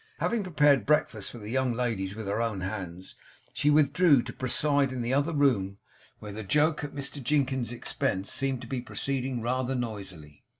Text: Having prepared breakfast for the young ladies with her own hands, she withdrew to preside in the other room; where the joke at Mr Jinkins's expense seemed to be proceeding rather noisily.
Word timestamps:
Having 0.17 0.41
prepared 0.41 0.87
breakfast 0.87 1.29
for 1.29 1.37
the 1.37 1.51
young 1.51 1.73
ladies 1.73 2.15
with 2.15 2.25
her 2.25 2.41
own 2.41 2.61
hands, 2.61 3.13
she 3.53 3.69
withdrew 3.69 4.23
to 4.23 4.33
preside 4.33 4.91
in 4.91 5.03
the 5.03 5.13
other 5.13 5.31
room; 5.31 5.77
where 6.17 6.31
the 6.31 6.41
joke 6.43 6.83
at 6.83 6.95
Mr 6.95 7.21
Jinkins's 7.23 7.71
expense 7.71 8.33
seemed 8.33 8.61
to 8.61 8.67
be 8.67 8.81
proceeding 8.81 9.43
rather 9.43 9.75
noisily. 9.75 10.43